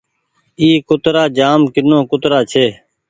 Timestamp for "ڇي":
2.51-2.65